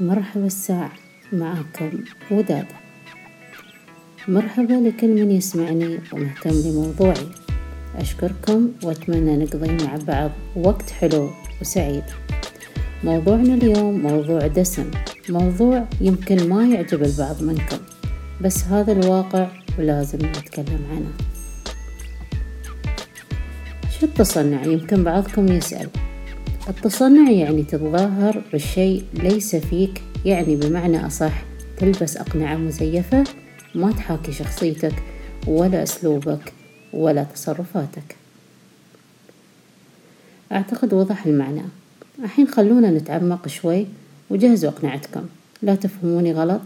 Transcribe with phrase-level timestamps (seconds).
[0.00, 0.92] مرحبا الساعة
[1.32, 1.90] معاكم
[2.30, 2.76] ودادة
[4.28, 7.26] مرحبا لكل من يسمعني ومهتم بموضوعي.
[7.96, 11.30] أشكركم وأتمنى نقضي مع بعض وقت حلو
[11.60, 12.02] وسعيد.
[13.04, 14.90] موضوعنا اليوم موضوع دسم
[15.28, 17.78] موضوع يمكن ما يعجب البعض منكم
[18.40, 21.12] بس هذا الواقع ولازم نتكلم عنه.
[24.00, 25.88] شو التصنع؟ يمكن بعضكم يسأل.
[26.68, 31.42] التصنع يعني تتظاهر بالشيء ليس فيك يعني بمعنى أصح
[31.78, 33.24] تلبس أقنعة مزيفة
[33.74, 34.94] ما تحاكي شخصيتك
[35.46, 36.52] ولا أسلوبك
[36.92, 38.16] ولا تصرفاتك.
[40.52, 41.62] أعتقد وضح المعنى.
[42.24, 43.86] الحين خلونا نتعمق شوي
[44.30, 45.26] وجهزوا أقنعتكم.
[45.62, 46.60] لا تفهموني غلط.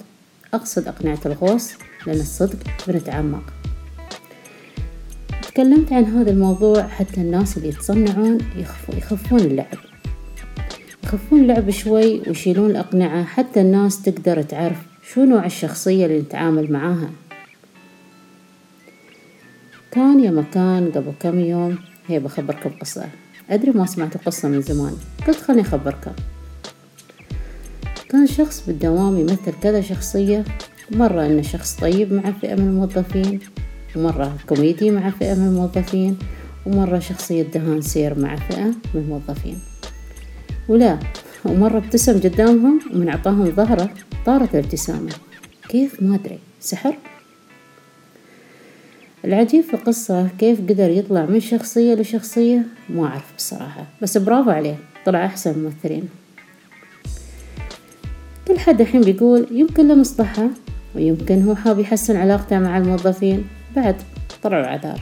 [0.55, 1.71] أقصد أقنعة الغوص
[2.07, 3.53] لأن الصدق بنتعمق.
[5.43, 8.39] تكلمت عن هذا الموضوع حتى الناس اللي يتصنعون
[8.97, 9.90] يخفون اللعب.
[11.15, 14.77] يخفون اللعب شوي ويشيلون الأقنعة حتى الناس تقدر تعرف
[15.13, 17.11] شو نوع الشخصية اللي نتعامل معاها.
[19.91, 23.09] كان يا مكان قبل كم يوم هي بخبركم قصة
[23.51, 26.13] أدري ما سمعت قصة من زمان قلت خلني أخبركم
[28.09, 30.45] كان شخص بالدوام يمثل كذا شخصية
[30.91, 33.41] مرة إنه شخص طيب مع فئة من الموظفين
[33.97, 36.19] ومرة كوميدي مع فئة من الموظفين
[36.67, 39.59] ومرة شخصية دهان سير مع فئة من الموظفين.
[40.71, 40.99] ولا.
[41.45, 43.91] ومرة ابتسم قدامهم ومن أعطاهم ظهره
[44.27, 45.13] طارت الابتسامة.
[45.69, 46.39] كيف؟ ما أدري.
[46.61, 46.97] سحر؟
[49.25, 53.87] العجيب في القصة كيف قدر يطلع من شخصية لشخصية؟ ما أعرف بصراحة.
[54.03, 54.77] بس برافو عليه.
[55.07, 56.09] طلع أحسن ممثلين.
[58.49, 60.49] كل حد الحين بيقول يمكن له مصلحة
[60.95, 63.45] ويمكن هو حاب يحسن علاقته مع الموظفين.
[63.77, 63.97] بعد
[64.43, 65.01] طلعوا عذار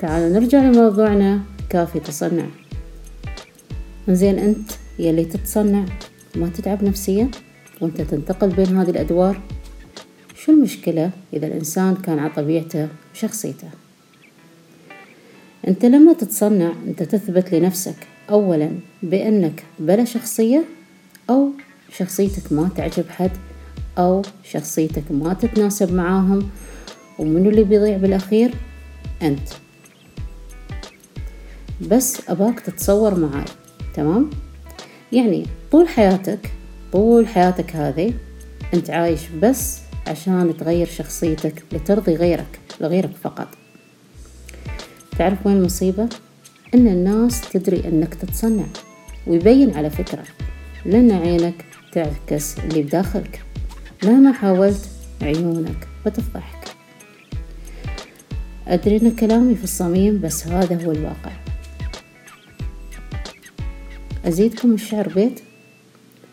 [0.00, 1.40] تعالوا نرجع لموضوعنا.
[1.70, 2.46] كافي تصنع.
[4.14, 5.84] زين أنت يلي تتصنع
[6.34, 7.30] ما تتعب نفسيا
[7.80, 9.40] وأنت تنتقل بين هذه الأدوار؟
[10.34, 13.68] شو المشكلة إذا الإنسان كان على طبيعته وشخصيته؟
[15.68, 17.96] أنت لما تتصنع أنت تثبت لنفسك
[18.30, 18.70] أولا
[19.02, 20.64] بأنك بلا شخصية
[21.30, 21.50] أو
[21.96, 23.30] شخصيتك ما تعجب حد
[23.98, 26.50] أو شخصيتك ما تتناسب معاهم
[27.18, 28.54] ومنو اللي بيضيع بالأخير؟
[29.22, 29.48] أنت.
[31.80, 33.44] بس أباك تتصور معاي.
[33.98, 34.30] تمام؟
[35.12, 36.50] يعني طول حياتك
[36.92, 38.14] طول حياتك هذه
[38.74, 43.48] أنت عايش بس عشان تغير شخصيتك لترضي غيرك لغيرك فقط.
[45.18, 46.08] تعرف وين المصيبة؟
[46.74, 48.66] إن الناس تدري إنك تتصنع
[49.26, 50.24] ويبين على فكرة
[50.86, 53.42] لأن عينك تعكس اللي بداخلك.
[54.04, 54.88] مهما حاولت
[55.22, 56.68] عيونك بتفضحك.
[58.68, 61.47] أدري إن كلامي في الصميم بس هذا هو الواقع.
[64.28, 65.40] أزيدكم الشعر بيت؟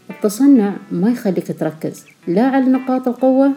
[0.10, 3.52] التصنع ما يخليك تركز لا على نقاط القوة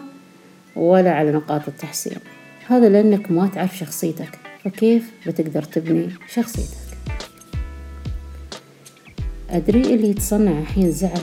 [0.75, 2.17] ولا على نقاط التحسين
[2.67, 4.39] هذا لأنك ما تعرف شخصيتك.
[4.63, 6.77] فكيف بتقدر تبني شخصيتك؟
[9.49, 11.21] أدري اللي يتصنع الحين زعل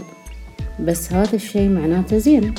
[0.81, 2.55] بس هذا الشي معناته زين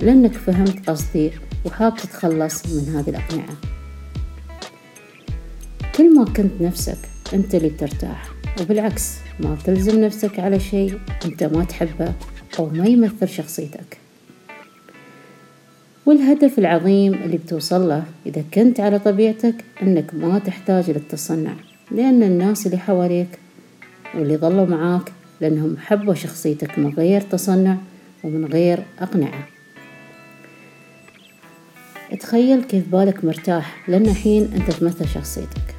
[0.00, 1.30] لأنك فهمت قصدي
[1.64, 3.56] وحاب تتخلص من هذه الأقنعة.
[5.96, 6.98] كل ما كنت نفسك
[7.34, 8.33] أنت اللي بترتاح.
[8.60, 12.12] وبالعكس ما تلزم نفسك على شيء أنت ما تحبه
[12.58, 13.98] أو ما يمثل شخصيتك.
[16.06, 21.52] والهدف العظيم اللي بتوصل له إذا كنت على طبيعتك أنك ما تحتاج للتصنع
[21.90, 23.38] لأن الناس اللي حواليك
[24.14, 27.76] واللي ظلوا معاك لأنهم حبوا شخصيتك من غير تصنع
[28.24, 29.48] ومن غير أقنعة.
[32.20, 35.73] تخيل كيف بالك مرتاح لأن الحين أنت تمثل شخصيتك.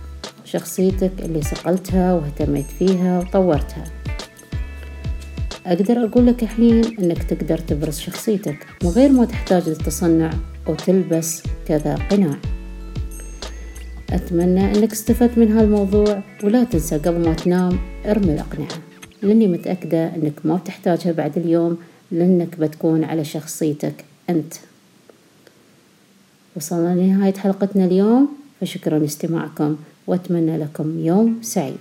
[0.45, 3.83] شخصيتك اللي صقلتها واهتميت فيها وطورتها.
[5.65, 10.33] أقدر أقول لك الحين أنك تقدر تبرز شخصيتك من غير ما تحتاج للتصنع
[10.67, 12.35] أو تلبس كذا قناع.
[14.09, 18.77] أتمنى أنك استفدت من هالموضوع ولا تنسى قبل ما تنام ارمي الأقنعة.
[19.21, 21.77] لأني متأكدة أنك ما بتحتاجها بعد اليوم
[22.11, 24.53] لأنك بتكون على شخصيتك أنت.
[26.55, 28.29] وصلنا لنهاية حلقتنا اليوم
[28.61, 29.75] فشكرا لاستماعكم.
[30.07, 31.77] وأتمنى لكم يوم سعيد.